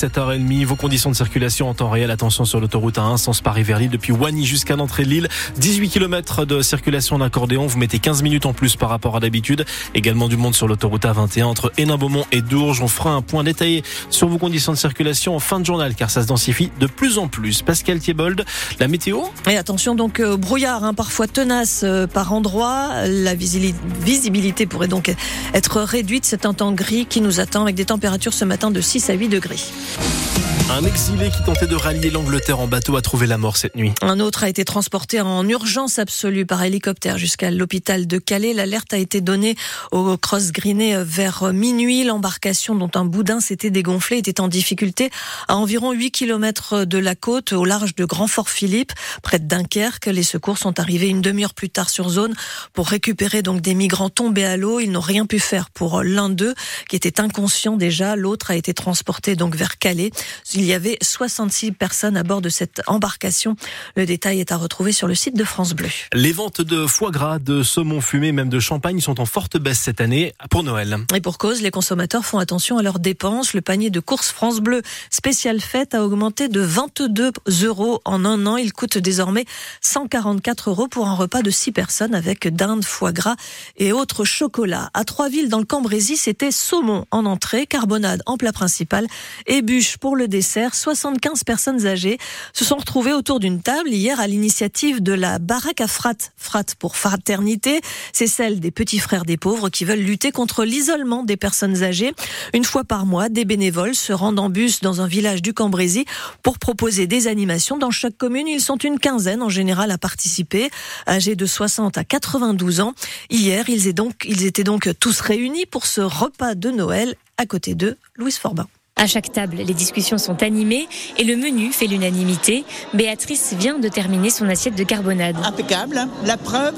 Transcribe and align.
7h30, 0.00 0.64
vos 0.64 0.76
conditions 0.76 1.10
de 1.10 1.14
circulation 1.14 1.68
en 1.68 1.74
temps 1.74 1.90
réel. 1.90 2.10
Attention 2.10 2.46
sur 2.46 2.58
l'autoroute 2.58 2.96
A1, 2.96 3.18
sens 3.18 3.42
Paris 3.42 3.62
vers 3.62 3.78
Lille, 3.78 3.90
depuis 3.90 4.12
Wany 4.12 4.46
jusqu'à 4.46 4.74
l'entrée 4.74 5.04
de 5.04 5.10
Lille. 5.10 5.28
18 5.58 5.90
km 5.90 6.46
de 6.46 6.62
circulation 6.62 7.18
d'accordéon. 7.18 7.66
Vous 7.66 7.76
mettez 7.76 7.98
15 7.98 8.22
minutes 8.22 8.46
en 8.46 8.54
plus 8.54 8.76
par 8.76 8.88
rapport 8.88 9.16
à 9.16 9.20
d'habitude. 9.20 9.66
Également 9.94 10.28
du 10.28 10.38
monde 10.38 10.54
sur 10.54 10.68
l'autoroute 10.68 11.04
A21 11.04 11.44
entre 11.44 11.70
Hénin-Beaumont 11.76 12.24
et 12.32 12.40
Dourges. 12.40 12.80
On 12.80 12.88
fera 12.88 13.10
un 13.10 13.20
point 13.20 13.44
détaillé 13.44 13.82
sur 14.08 14.26
vos 14.26 14.38
conditions 14.38 14.72
de 14.72 14.78
circulation 14.78 15.36
en 15.36 15.38
fin 15.38 15.60
de 15.60 15.66
journal, 15.66 15.94
car 15.94 16.10
ça 16.10 16.22
se 16.22 16.26
densifie 16.26 16.70
de 16.80 16.86
plus 16.86 17.18
en 17.18 17.28
plus. 17.28 17.60
Pascal 17.60 17.98
Thiebold, 17.98 18.46
la 18.78 18.88
météo 18.88 19.20
Et 19.50 19.58
attention 19.58 19.94
donc 19.94 20.20
au 20.20 20.38
brouillard, 20.38 20.82
hein, 20.82 20.94
parfois 20.94 21.26
tenace 21.26 21.82
euh, 21.84 22.06
par 22.06 22.32
endroit. 22.32 23.06
La 23.06 23.34
visibilité 23.34 24.64
pourrait 24.64 24.88
donc 24.88 25.14
être 25.52 25.82
réduite. 25.82 26.24
C'est 26.24 26.46
un 26.46 26.54
temps 26.54 26.72
gris 26.72 27.04
qui 27.04 27.20
nous 27.20 27.38
attend 27.38 27.62
avec 27.62 27.74
des 27.74 27.84
températures 27.84 28.32
ce 28.32 28.46
matin 28.46 28.70
de 28.70 28.80
6 28.80 29.10
à 29.10 29.12
8 29.12 29.28
degrés. 29.28 29.58
Bye. 29.80 30.49
Un 30.72 30.84
exilé 30.84 31.30
qui 31.30 31.42
tentait 31.42 31.66
de 31.66 31.74
rallier 31.74 32.10
l'Angleterre 32.10 32.60
en 32.60 32.68
bateau 32.68 32.94
a 32.94 33.02
trouvé 33.02 33.26
la 33.26 33.38
mort 33.38 33.56
cette 33.56 33.74
nuit. 33.74 33.92
Un 34.02 34.20
autre 34.20 34.44
a 34.44 34.48
été 34.48 34.64
transporté 34.64 35.20
en 35.20 35.46
urgence 35.48 35.98
absolue 35.98 36.46
par 36.46 36.62
hélicoptère 36.62 37.18
jusqu'à 37.18 37.50
l'hôpital 37.50 38.06
de 38.06 38.18
Calais. 38.18 38.54
L'alerte 38.54 38.94
a 38.94 38.96
été 38.96 39.20
donnée 39.20 39.56
au 39.90 40.16
Cross 40.16 40.52
Greené 40.52 41.02
vers 41.02 41.52
minuit. 41.52 42.04
L'embarcation 42.04 42.76
dont 42.76 42.90
un 42.94 43.04
boudin 43.04 43.40
s'était 43.40 43.70
dégonflé 43.70 44.18
était 44.18 44.40
en 44.40 44.46
difficulté 44.46 45.10
à 45.48 45.56
environ 45.56 45.90
8 45.90 46.12
km 46.12 46.84
de 46.84 46.98
la 46.98 47.16
côte 47.16 47.52
au 47.52 47.64
large 47.64 47.96
de 47.96 48.04
Grand 48.04 48.28
Fort 48.28 48.48
Philippe, 48.48 48.92
près 49.24 49.40
de 49.40 49.48
Dunkerque. 49.48 50.06
Les 50.06 50.22
secours 50.22 50.56
sont 50.56 50.78
arrivés 50.78 51.08
une 51.08 51.20
demi-heure 51.20 51.54
plus 51.54 51.68
tard 51.68 51.90
sur 51.90 52.10
zone 52.10 52.34
pour 52.74 52.86
récupérer 52.86 53.42
donc 53.42 53.60
des 53.60 53.74
migrants 53.74 54.08
tombés 54.08 54.44
à 54.44 54.56
l'eau. 54.56 54.78
Ils 54.78 54.92
n'ont 54.92 55.00
rien 55.00 55.26
pu 55.26 55.40
faire 55.40 55.68
pour 55.70 56.04
l'un 56.04 56.28
d'eux 56.28 56.54
qui 56.88 56.94
était 56.94 57.20
inconscient 57.20 57.76
déjà. 57.76 58.14
L'autre 58.14 58.52
a 58.52 58.54
été 58.54 58.72
transporté 58.72 59.34
donc 59.34 59.56
vers 59.56 59.76
Calais. 59.76 60.12
Il 60.60 60.66
y 60.66 60.74
avait 60.74 60.98
66 61.00 61.72
personnes 61.72 62.18
à 62.18 62.22
bord 62.22 62.42
de 62.42 62.50
cette 62.50 62.82
embarcation. 62.86 63.56
Le 63.96 64.04
détail 64.04 64.40
est 64.40 64.52
à 64.52 64.58
retrouver 64.58 64.92
sur 64.92 65.08
le 65.08 65.14
site 65.14 65.34
de 65.34 65.44
France 65.44 65.72
Bleu. 65.72 65.88
Les 66.12 66.32
ventes 66.32 66.60
de 66.60 66.86
foie 66.86 67.10
gras, 67.10 67.38
de 67.38 67.62
saumon 67.62 68.02
fumé, 68.02 68.30
même 68.30 68.50
de 68.50 68.60
champagne 68.60 69.00
sont 69.00 69.20
en 69.22 69.24
forte 69.24 69.56
baisse 69.56 69.78
cette 69.78 70.02
année 70.02 70.34
pour 70.50 70.62
Noël. 70.62 70.98
Et 71.14 71.22
pour 71.22 71.38
cause, 71.38 71.62
les 71.62 71.70
consommateurs 71.70 72.26
font 72.26 72.36
attention 72.36 72.76
à 72.76 72.82
leurs 72.82 72.98
dépenses. 72.98 73.54
Le 73.54 73.62
panier 73.62 73.88
de 73.88 74.00
courses 74.00 74.28
France 74.28 74.60
Bleu 74.60 74.82
spécial 75.08 75.62
fête 75.62 75.94
a 75.94 76.04
augmenté 76.04 76.48
de 76.48 76.60
22 76.60 77.32
euros 77.62 78.02
en 78.04 78.26
un 78.26 78.44
an. 78.44 78.58
Il 78.58 78.74
coûte 78.74 78.98
désormais 78.98 79.46
144 79.80 80.68
euros 80.68 80.88
pour 80.88 81.08
un 81.08 81.14
repas 81.14 81.40
de 81.40 81.50
6 81.50 81.72
personnes 81.72 82.14
avec 82.14 82.54
dinde, 82.54 82.84
foie 82.84 83.12
gras 83.12 83.36
et 83.78 83.94
autres 83.94 84.26
chocolats. 84.26 84.90
À 84.92 85.04
Trois-Villes, 85.04 85.48
dans 85.48 85.60
le 85.60 85.64
Cambrésis, 85.64 86.20
c'était 86.20 86.50
saumon 86.50 87.06
en 87.10 87.24
entrée, 87.24 87.66
carbonade 87.66 88.22
en 88.26 88.36
plat 88.36 88.52
principal 88.52 89.06
et 89.46 89.62
bûche 89.62 89.96
pour 89.96 90.16
le 90.16 90.28
dessert 90.28 90.49
75 90.72 91.44
personnes 91.44 91.86
âgées 91.86 92.18
se 92.52 92.64
sont 92.64 92.76
retrouvées 92.76 93.12
autour 93.12 93.40
d'une 93.40 93.62
table 93.62 93.90
hier 93.90 94.20
à 94.20 94.26
l'initiative 94.26 95.02
de 95.02 95.12
la 95.12 95.38
baraque 95.38 95.80
à 95.80 95.86
frat. 95.86 96.14
Frat 96.36 96.64
pour 96.78 96.96
fraternité, 96.96 97.80
c'est 98.12 98.26
celle 98.26 98.60
des 98.60 98.70
petits 98.70 98.98
frères 98.98 99.24
des 99.24 99.36
pauvres 99.36 99.68
qui 99.68 99.84
veulent 99.84 100.00
lutter 100.00 100.32
contre 100.32 100.64
l'isolement 100.64 101.22
des 101.22 101.36
personnes 101.36 101.82
âgées. 101.82 102.14
Une 102.54 102.64
fois 102.64 102.84
par 102.84 103.06
mois, 103.06 103.28
des 103.28 103.44
bénévoles 103.44 103.94
se 103.94 104.12
rendent 104.12 104.40
en 104.40 104.50
bus 104.50 104.80
dans 104.80 105.00
un 105.00 105.06
village 105.06 105.42
du 105.42 105.54
Cambrésis 105.54 106.04
pour 106.42 106.58
proposer 106.58 107.06
des 107.06 107.28
animations. 107.28 107.78
Dans 107.78 107.90
chaque 107.90 108.16
commune, 108.16 108.48
ils 108.48 108.60
sont 108.60 108.76
une 108.76 108.98
quinzaine 108.98 109.42
en 109.42 109.48
général 109.48 109.90
à 109.90 109.98
participer, 109.98 110.70
âgés 111.06 111.36
de 111.36 111.46
60 111.46 111.98
à 111.98 112.04
92 112.04 112.80
ans. 112.80 112.94
Hier, 113.30 113.68
ils 113.68 113.86
étaient 113.86 113.92
donc, 113.92 114.24
ils 114.26 114.46
étaient 114.46 114.64
donc 114.64 114.88
tous 114.98 115.20
réunis 115.20 115.66
pour 115.66 115.86
ce 115.86 116.00
repas 116.00 116.54
de 116.54 116.70
Noël. 116.70 117.14
À 117.36 117.46
côté 117.46 117.74
d'eux, 117.74 117.96
Louise 118.16 118.38
Forbin. 118.38 118.66
À 119.00 119.06
chaque 119.06 119.32
table, 119.32 119.56
les 119.56 119.72
discussions 119.72 120.18
sont 120.18 120.42
animées 120.42 120.86
et 121.16 121.24
le 121.24 121.34
menu 121.34 121.72
fait 121.72 121.86
l'unanimité. 121.86 122.66
Béatrice 122.92 123.54
vient 123.58 123.78
de 123.78 123.88
terminer 123.88 124.28
son 124.28 124.46
assiette 124.46 124.74
de 124.74 124.84
carbonade. 124.84 125.36
Impeccable. 125.42 125.96
Hein. 125.96 126.10
La 126.26 126.36
preuve, 126.36 126.74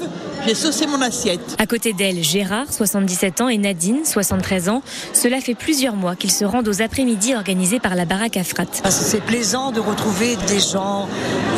j'ai 0.47 0.55
saucé 0.55 0.87
mon 0.87 1.01
assiette. 1.01 1.57
À 1.59 1.67
côté 1.67 1.91
d'elle, 1.91 2.23
Gérard, 2.23 2.71
77 2.71 3.41
ans, 3.41 3.49
et 3.49 3.57
Nadine, 3.57 4.05
73 4.05 4.69
ans. 4.69 4.81
Cela 5.11 5.41
fait 5.41 5.53
plusieurs 5.53 5.97
mois 5.97 6.15
qu'ils 6.15 6.31
se 6.31 6.45
rendent 6.45 6.69
aux 6.69 6.81
après-midi 6.81 7.35
organisés 7.35 7.81
par 7.81 7.93
la 7.93 8.05
baraque 8.05 8.37
à 8.37 8.45
Frat. 8.45 8.67
Ah, 8.85 8.91
c'est 8.91 9.21
plaisant 9.21 9.73
de 9.73 9.81
retrouver 9.81 10.37
des 10.47 10.61
gens, 10.61 11.09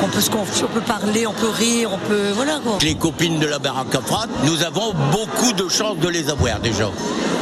on 0.04 0.08
peut 0.08 0.22
se 0.22 0.32
confier, 0.32 0.64
on 0.64 0.74
peut 0.74 0.82
parler, 0.82 1.28
on 1.28 1.34
peut 1.34 1.50
rire, 1.50 1.92
on 1.94 2.00
peut. 2.10 2.32
Voilà 2.34 2.60
quoi. 2.64 2.80
Les 2.82 2.96
copines 2.96 3.38
de 3.38 3.46
la 3.46 3.60
baraque 3.60 3.94
à 3.94 4.02
Frat, 4.02 4.28
nous 4.46 4.64
avons 4.64 4.96
beaucoup 5.12 5.54
de 5.54 5.70
chance 5.70 6.00
de 6.00 6.10
les 6.10 6.28
avoir 6.32 6.60
déjà. 6.60 6.90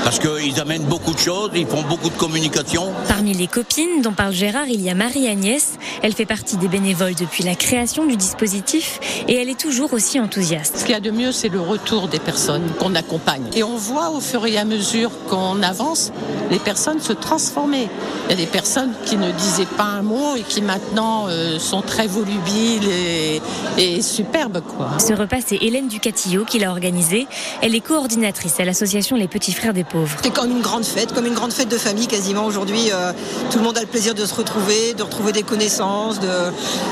Parce 0.03 0.19
qu'ils 0.19 0.59
amènent 0.59 0.84
beaucoup 0.84 1.13
de 1.13 1.19
choses, 1.19 1.51
ils 1.55 1.66
font 1.66 1.84
beaucoup 1.84 2.09
de 2.09 2.17
communication. 2.17 2.91
Parmi 3.16 3.34
les 3.34 3.46
copines 3.46 4.01
dont 4.01 4.12
parle 4.12 4.34
Gérard, 4.34 4.66
il 4.68 4.81
y 4.81 4.90
a 4.90 4.96
Marie-Agnès. 4.96 5.78
Elle 6.01 6.13
fait 6.13 6.25
partie 6.25 6.57
des 6.57 6.68
bénévoles 6.68 7.13
depuis 7.13 7.44
la 7.44 7.53
création 7.53 8.07
du 8.07 8.18
dispositif 8.18 9.00
et 9.28 9.35
elle 9.35 9.50
est 9.50 9.59
toujours 9.59 9.94
aussi 9.94 10.19
enthousiaste. 10.19 10.78
Ce 10.79 10.84
qu'il 10.84 10.94
y 10.94 10.97
a 10.97 11.00
de 11.00 11.12
mieux, 11.12 11.31
c'est 11.31 11.50
le 11.50 11.59
retour 11.59 12.07
des 12.07 12.18
personnes 12.18 12.72
qu'on 12.79 12.96
accompagne. 12.96 13.44
Et 13.56 13.62
on 13.62 13.75
voit 13.75 14.09
au 14.09 14.19
fur 14.19 14.47
et 14.47 14.57
à 14.57 14.66
mesure 14.66 15.12
qu'on 15.29 15.62
avance, 15.62 16.12
les 16.50 16.57
personnes 16.57 17.00
se 17.02 17.13
transformer. 17.13 17.88
Il 18.25 18.31
y 18.31 18.34
a 18.34 18.35
des 18.35 18.47
personnes 18.47 18.94
qui 19.06 19.16
ne 19.16 19.31
disaient 19.31 19.68
pas 19.68 19.84
un 19.84 20.02
mot 20.02 20.35
et 20.35 20.41
qui 20.41 20.63
maintenant 20.63 21.28
euh, 21.28 21.59
sont 21.59 21.84
très 21.84 22.07
volubiles 22.07 22.90
et, 22.90 23.41
et 23.78 24.02
superbes. 24.02 24.62
Quoi. 24.75 24.90
Ce 24.97 25.13
repas, 25.13 25.38
c'est 25.46 25.57
Hélène 25.57 25.88
Ducatillo 25.88 26.46
qui 26.46 26.57
l'a 26.57 26.72
organisé. 26.72 27.28
Elle 27.62 27.75
est 27.75 27.79
coordinatrice 27.79 28.59
à 28.59 28.66
l'association 28.66 29.18
Les 29.18 29.28
Petits 29.28 29.53
Frères 29.53 29.73
des 29.75 29.84
Pauvres. 29.84 30.18
C'est 30.23 30.34
comme 30.34 30.50
une 30.50 30.62
grande 30.62 30.85
fête, 30.85 31.13
comme 31.13 31.28
une 31.28 31.35
grande 31.35 31.53
fête 31.53 31.69
de 31.69 31.78
famille 31.78 32.07
quasiment 32.07 32.47
aujourd'hui. 32.47 32.90
Euh, 32.94 33.12
tout 33.52 33.58
le 33.58 33.64
monde 33.64 33.78
a 33.78 33.81
le 33.81 33.88
plaisir 33.88 34.14
de 34.14 34.26
se 34.26 34.34
retrouver, 34.34 34.94
de 34.94 35.04
retrouver 35.04 35.31
des 35.31 35.44
connaissances, 35.44 36.20
de, 36.20 36.28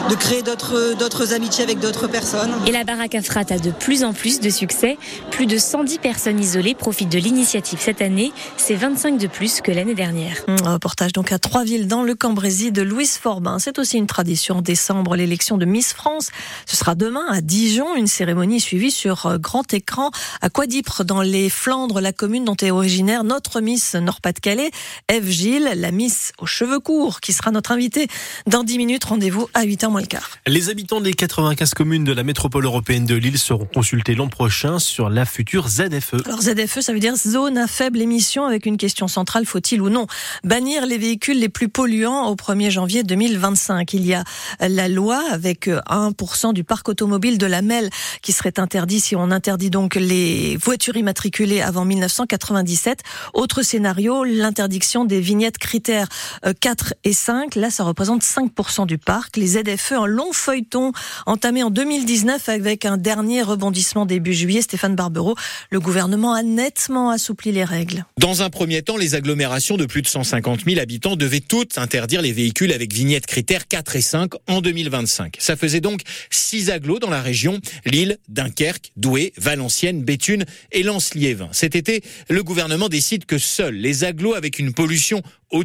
de 0.10 0.16
créer 0.16 0.42
d'autres 0.44 1.34
amitiés 1.34 1.64
avec 1.64 1.80
d'autres 1.80 2.08
personnes. 2.08 2.52
Et 2.68 2.72
la 2.72 2.84
baraque 2.84 3.16
à 3.16 3.22
frat 3.22 3.46
a 3.50 3.60
de 3.60 3.72
plus 3.72 4.04
en 4.04 4.14
plus 4.14 4.40
de 4.40 4.50
succès. 4.50 4.98
Plus 5.32 5.46
de 5.46 5.58
110 5.58 6.00
personnes 6.00 6.40
isolées 6.40 6.76
profitent 6.76 7.12
de 7.12 7.20
l'initiative 7.20 7.80
cette 7.82 8.02
année. 8.02 8.32
C'est 8.58 8.76
25 8.76 9.18
de 9.18 9.28
plus 9.28 9.62
que 9.62 9.72
l'année 9.72 9.96
dernière. 9.96 10.38
Un 10.48 10.74
reportage 10.74 11.14
donc 11.14 11.32
à 11.32 11.40
Trois-Villes 11.40 11.88
dans 11.88 12.04
le 12.04 12.16
Cambrésis 12.16 12.72
de 12.72 12.82
Louise 12.82 13.18
Forbin. 13.18 13.60
C'est 13.60 13.80
aussi 13.80 13.98
une 13.98 14.08
tradition 14.08 14.58
en 14.58 14.62
décembre, 14.62 15.16
l'élection 15.16 15.58
de 15.58 15.66
Miss 15.66 15.94
France. 15.94 16.30
Ce 16.66 16.76
sera 16.76 16.96
demain 16.96 17.26
à 17.30 17.42
Dijon, 17.42 17.96
une 17.96 18.08
cérémonie 18.08 18.60
suivie 18.60 18.92
sur 18.92 19.26
euh, 19.26 19.38
grand 19.38 19.74
écran 19.74 20.12
à 20.42 20.50
Quadipre 20.50 21.04
dans 21.04 21.22
les 21.22 21.50
Flandres, 21.50 22.02
la 22.02 22.14
commune 22.14 22.46
dont 22.46 22.56
est 22.62 22.72
originaire 22.72 23.24
notre 23.24 23.62
Miss 23.62 23.96
Nord-Pas-de-Calais, 23.96 24.72
Eve 25.10 25.30
Gilles, 25.30 25.72
la 25.76 25.91
Miss 25.92 26.34
aux 26.40 26.46
cheveux 26.46 26.80
courts, 26.80 27.20
qui 27.22 27.34
sera 27.34 27.52
notre 27.52 27.72
invitée 27.72 28.08
dans 28.48 28.64
10 28.64 28.78
minutes. 28.78 29.04
Rendez-vous 29.04 29.48
à 29.54 29.66
8h 29.66 29.90
moins 29.90 30.02
le 30.02 30.08
quart. 30.08 30.30
Les 30.48 30.70
habitants 30.70 31.02
des 31.02 31.14
95 31.14 31.74
communes 31.74 32.04
de 32.04 32.14
la 32.14 32.24
métropole 32.24 32.66
européenne 32.66 33.06
de 33.06 33.16
Lille 33.16 33.38
seront 33.38 33.66
consultés 33.66 34.16
l'an 34.16 34.28
prochain 34.28 34.80
sur 34.80 35.10
la 35.10 35.26
future 35.26 35.68
ZFE. 35.68 36.26
Alors 36.26 36.42
ZFE, 36.42 36.82
ça 36.82 36.94
veut 36.94 37.00
dire 37.00 37.16
zone 37.16 37.58
à 37.58 37.68
faible 37.68 38.02
émission 38.02 38.46
avec 38.46 38.66
une 38.66 38.78
question 38.78 39.08
centrale, 39.08 39.46
faut-il 39.46 39.82
ou 39.82 39.90
non 39.90 40.08
bannir 40.44 40.86
les 40.86 40.98
véhicules 40.98 41.40
les 41.40 41.50
plus 41.50 41.70
polluants 41.70 42.28
au 42.28 42.36
1er 42.36 42.70
janvier 42.70 43.04
2025 43.04 43.94
Il 43.94 44.06
y 44.06 44.14
a 44.14 44.24
la 44.60 44.88
loi 44.88 45.22
avec 45.32 45.68
1% 45.68 46.54
du 46.54 46.64
parc 46.64 46.90
automobile 46.90 47.38
de 47.38 47.46
la 47.46 47.62
MEL 47.62 47.90
qui 48.22 48.32
serait 48.32 48.60
interdit 48.60 49.00
si 49.00 49.16
on 49.16 49.32
interdit 49.32 49.70
donc 49.70 49.96
les 49.96 50.58
voitures 50.58 50.98
immatriculées 50.98 51.62
avant 51.62 51.86
1997. 51.86 53.02
Autre 53.34 53.64
scénario, 53.64 54.24
l'interdiction 54.24 55.06
des 55.06 55.20
vignettes 55.20 55.58
critères 55.58 55.81
4 55.82 56.06
euh, 56.46 56.98
et 57.04 57.14
5. 57.14 57.56
Là, 57.56 57.70
ça 57.70 57.84
représente 57.84 58.24
5% 58.24 58.86
du 58.86 58.98
parc. 58.98 59.38
Les 59.38 59.48
ZFE, 59.48 59.94
un 59.94 60.06
long 60.06 60.34
feuilleton 60.34 60.92
entamé 61.26 61.64
en 61.64 61.70
2019 61.70 62.50
avec 62.50 62.86
un 62.86 62.98
dernier 62.98 63.42
rebondissement 63.42 64.06
début 64.06 64.34
juillet. 64.34 64.62
Stéphane 64.62 64.96
Barbero, 64.96 65.36
le 65.70 65.80
gouvernement 65.80 66.34
a 66.34 66.44
nettement 66.44 67.10
assoupli 67.10 67.52
les 67.52 67.64
règles. 67.64 68.06
Dans 68.18 68.42
un 68.42 68.50
premier 68.50 68.82
temps, 68.82 68.98
les 68.98 69.16
agglomérations 69.16 69.78
de 69.78 69.86
plus 69.86 70.02
de 70.02 70.08
150 70.08 70.66
000 70.66 70.80
habitants 70.80 71.16
devaient 71.16 71.40
toutes 71.40 71.78
interdire 71.78 72.22
les 72.22 72.32
véhicules 72.32 72.72
avec 72.72 72.94
vignettes 72.94 73.26
critères 73.26 73.68
4 73.68 73.96
et 73.96 74.02
5 74.02 74.32
en 74.48 74.62
2025. 74.62 75.36
Ça 75.40 75.56
faisait 75.56 75.82
donc 75.82 76.02
6 76.30 76.70
agglos 76.70 77.00
dans 77.00 77.10
la 77.10 77.22
région, 77.22 77.60
Lille, 77.86 78.18
Dunkerque, 78.30 78.92
Douai, 78.98 79.34
Valenciennes, 79.38 80.04
Béthune 80.04 80.46
et 80.72 80.84
Lens-Liévin. 80.84 81.50
Cet 81.52 81.76
été, 81.76 82.04
le 82.30 82.44
gouvernement 82.44 82.90
décide 82.90 83.26
que 83.26 83.38
seuls 83.38 83.76
les 83.76 84.04
agglos 84.04 84.34
avec 84.34 84.60
une 84.60 84.74
pollution 84.74 85.22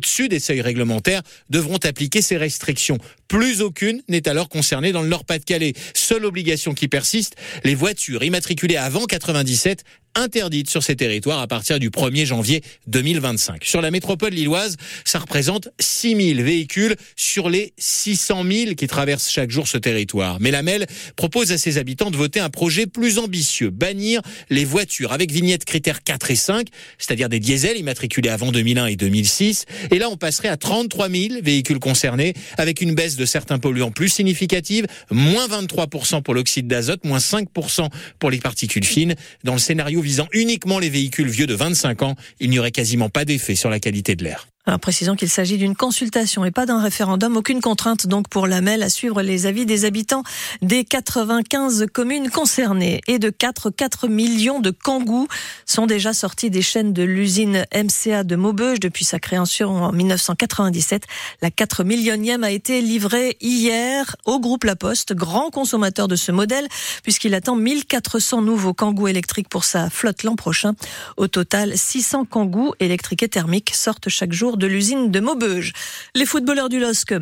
au-dessus 0.06 0.28
des 0.28 0.38
seuils 0.38 0.60
réglementaires 0.60 1.22
devront 1.50 1.78
appliquer 1.82 2.22
ces 2.22 2.36
restrictions. 2.36 2.98
Plus 3.28 3.60
aucune 3.60 4.02
n'est 4.08 4.28
alors 4.28 4.48
concernée 4.48 4.92
dans 4.92 5.02
le 5.02 5.08
Nord-Pas-de-Calais. 5.08 5.74
Seule 5.94 6.24
obligation 6.24 6.74
qui 6.74 6.88
persiste, 6.88 7.36
les 7.64 7.74
voitures 7.74 8.22
immatriculées 8.22 8.76
avant 8.76 9.06
97 9.06 9.84
interdites 10.16 10.70
sur 10.70 10.82
ces 10.82 10.96
territoires 10.96 11.40
à 11.40 11.46
partir 11.46 11.78
du 11.78 11.90
1er 11.90 12.24
janvier 12.24 12.62
2025. 12.86 13.64
Sur 13.64 13.82
la 13.82 13.90
métropole 13.90 14.32
lilloise, 14.32 14.76
ça 15.04 15.18
représente 15.18 15.68
6 15.78 16.34
000 16.34 16.42
véhicules 16.42 16.96
sur 17.16 17.50
les 17.50 17.74
600 17.76 18.44
000 18.50 18.74
qui 18.74 18.86
traversent 18.86 19.30
chaque 19.30 19.50
jour 19.50 19.68
ce 19.68 19.76
territoire. 19.78 20.38
Mais 20.40 20.50
la 20.50 20.62
MEL 20.62 20.86
propose 21.16 21.52
à 21.52 21.58
ses 21.58 21.78
habitants 21.78 22.10
de 22.10 22.16
voter 22.16 22.40
un 22.40 22.50
projet 22.50 22.86
plus 22.86 23.18
ambitieux, 23.18 23.70
bannir 23.70 24.22
les 24.50 24.64
voitures 24.64 25.12
avec 25.12 25.30
vignettes 25.30 25.64
critères 25.64 26.02
4 26.02 26.30
et 26.30 26.36
5, 26.36 26.68
c'est-à-dire 26.98 27.28
des 27.28 27.40
diesels 27.40 27.76
immatriculés 27.76 28.30
avant 28.30 28.52
2001 28.52 28.86
et 28.86 28.96
2006. 28.96 29.66
Et 29.90 29.98
là, 29.98 30.08
on 30.08 30.16
passerait 30.16 30.48
à 30.48 30.56
33 30.56 31.10
000 31.10 31.34
véhicules 31.42 31.78
concernés 31.78 32.32
avec 32.56 32.80
une 32.80 32.94
baisse 32.94 33.15
de 33.16 33.24
certains 33.24 33.58
polluants 33.58 33.90
plus 33.90 34.08
significative, 34.08 34.86
moins 35.10 35.46
23% 35.48 36.22
pour 36.22 36.34
l'oxyde 36.34 36.66
d'azote, 36.66 37.04
moins 37.04 37.18
5% 37.18 37.88
pour 38.18 38.30
les 38.30 38.38
particules 38.38 38.84
fines. 38.84 39.14
Dans 39.44 39.54
le 39.54 39.58
scénario 39.58 40.00
visant 40.00 40.28
uniquement 40.32 40.78
les 40.78 40.90
véhicules 40.90 41.28
vieux 41.28 41.46
de 41.46 41.54
25 41.54 42.02
ans, 42.02 42.16
il 42.40 42.50
n'y 42.50 42.58
aurait 42.58 42.70
quasiment 42.70 43.08
pas 43.08 43.24
d'effet 43.24 43.54
sur 43.54 43.70
la 43.70 43.80
qualité 43.80 44.16
de 44.16 44.24
l'air. 44.24 44.46
Alors 44.68 44.80
précisons 44.80 45.14
qu'il 45.14 45.28
s'agit 45.28 45.58
d'une 45.58 45.76
consultation 45.76 46.44
et 46.44 46.50
pas 46.50 46.66
d'un 46.66 46.82
référendum. 46.82 47.36
Aucune 47.36 47.60
contrainte 47.60 48.08
donc 48.08 48.26
pour 48.28 48.48
la 48.48 48.60
MEL 48.60 48.82
à 48.82 48.88
suivre 48.88 49.22
les 49.22 49.46
avis 49.46 49.64
des 49.64 49.84
habitants 49.84 50.24
des 50.60 50.84
95 50.84 51.86
communes 51.92 52.30
concernées. 52.30 53.00
Et 53.06 53.20
de 53.20 53.30
4, 53.30 53.70
4 53.70 54.08
millions 54.08 54.58
de 54.58 54.72
kangous 54.72 55.28
sont 55.66 55.86
déjà 55.86 56.12
sortis 56.12 56.50
des 56.50 56.62
chaînes 56.62 56.92
de 56.92 57.04
l'usine 57.04 57.64
MCA 57.72 58.24
de 58.24 58.34
Maubeuge 58.34 58.80
depuis 58.80 59.04
sa 59.04 59.20
création 59.20 59.84
en 59.84 59.92
1997. 59.92 61.04
La 61.42 61.52
4 61.52 61.84
millionième 61.84 62.42
a 62.42 62.50
été 62.50 62.80
livrée 62.80 63.36
hier 63.40 64.16
au 64.24 64.40
groupe 64.40 64.64
La 64.64 64.74
Poste, 64.74 65.14
grand 65.14 65.50
consommateur 65.50 66.08
de 66.08 66.16
ce 66.16 66.32
modèle, 66.32 66.66
puisqu'il 67.04 67.34
attend 67.34 67.54
1400 67.54 68.42
nouveaux 68.42 68.74
kangous 68.74 69.06
électriques 69.06 69.48
pour 69.48 69.62
sa 69.62 69.90
flotte 69.90 70.24
l'an 70.24 70.34
prochain. 70.34 70.72
Au 71.16 71.28
total, 71.28 71.78
600 71.78 72.24
kangous 72.24 72.72
électriques 72.80 73.22
et 73.22 73.28
thermiques 73.28 73.70
sortent 73.72 74.08
chaque 74.08 74.32
jour 74.32 74.55
de 74.56 74.66
l'usine 74.66 75.10
de 75.10 75.20
Maubeuge. 75.20 75.72
Les 76.14 76.26
footballeurs 76.26 76.68
du 76.68 76.78
LOSC 76.78 77.14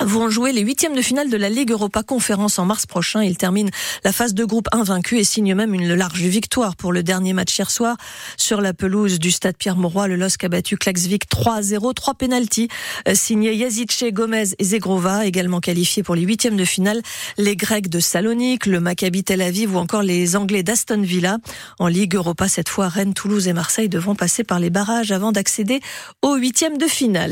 vont 0.00 0.30
jouer 0.30 0.52
les 0.52 0.62
huitièmes 0.62 0.94
de 0.94 1.02
finale 1.02 1.30
de 1.30 1.36
la 1.36 1.48
Ligue 1.48 1.70
Europa 1.70 2.02
Conférence 2.02 2.58
en 2.58 2.64
mars 2.64 2.86
prochain. 2.86 3.22
Ils 3.22 3.36
terminent 3.36 3.70
la 4.04 4.12
phase 4.12 4.34
de 4.34 4.44
groupe 4.44 4.68
invaincu 4.72 5.18
et 5.18 5.24
signent 5.24 5.54
même 5.54 5.74
une 5.74 5.94
large 5.94 6.22
victoire 6.22 6.76
pour 6.76 6.92
le 6.92 7.02
dernier 7.02 7.32
match 7.32 7.56
hier 7.58 7.70
soir 7.70 7.96
sur 8.36 8.60
la 8.60 8.72
pelouse 8.72 9.18
du 9.18 9.30
stade 9.30 9.56
Pierre-Mauroy. 9.56 10.08
Le 10.08 10.16
LOSC 10.16 10.44
a 10.44 10.48
battu 10.48 10.76
Klaxvik 10.76 11.24
3-0, 11.28 11.94
trois 11.94 12.14
pénalties 12.14 12.68
euh, 13.08 13.14
signés 13.14 13.54
Yazice, 13.54 14.04
Gomez 14.12 14.54
et 14.58 14.64
Zegrova, 14.64 15.26
également 15.26 15.60
qualifiés 15.60 16.02
pour 16.02 16.14
les 16.14 16.22
huitièmes 16.22 16.56
de 16.56 16.64
finale. 16.64 17.02
Les 17.36 17.56
Grecs 17.56 17.88
de 17.88 18.00
Salonique, 18.00 18.66
le 18.66 18.80
Maccabi 18.80 19.24
Tel 19.24 19.42
Aviv 19.42 19.74
ou 19.74 19.78
encore 19.78 20.02
les 20.02 20.36
Anglais 20.36 20.62
d'Aston 20.62 21.02
Villa. 21.02 21.38
En 21.78 21.88
Ligue 21.88 22.14
Europa, 22.14 22.48
cette 22.48 22.68
fois, 22.68 22.88
Rennes, 22.88 23.14
Toulouse 23.14 23.48
et 23.48 23.52
Marseille 23.52 23.88
devront 23.88 24.14
passer 24.14 24.44
par 24.44 24.60
les 24.60 24.70
barrages 24.70 25.12
avant 25.12 25.32
d'accéder 25.32 25.80
aux 26.22 26.36
huitièmes 26.36 26.78
de 26.78 26.86
finale. 26.86 27.28